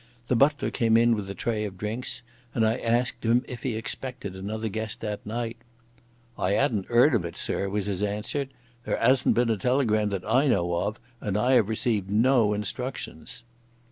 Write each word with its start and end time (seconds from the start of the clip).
The 0.29 0.35
butler 0.35 0.71
came 0.71 0.97
in 0.97 1.13
with 1.15 1.29
a 1.29 1.35
tray 1.35 1.63
of 1.63 1.77
drinks 1.77 2.23
and 2.55 2.65
I 2.65 2.77
asked 2.77 3.23
him 3.23 3.45
if 3.47 3.61
he 3.61 3.75
expected 3.75 4.35
another 4.35 4.67
guest 4.67 4.99
that 5.01 5.23
night. 5.27 5.57
"I 6.39 6.55
'adn't 6.55 6.89
'eard 6.89 7.13
of 7.13 7.23
it, 7.23 7.37
sir," 7.37 7.69
was 7.69 7.85
his 7.85 8.01
answer. 8.01 8.47
"There 8.83 8.97
'asn't 8.97 9.35
been 9.35 9.51
a 9.51 9.57
telegram 9.57 10.09
that 10.09 10.25
I 10.25 10.47
know 10.47 10.73
of, 10.73 10.99
and 11.21 11.37
I 11.37 11.49
'ave 11.55 11.69
received 11.69 12.09
no 12.09 12.51
instructions." 12.55 13.43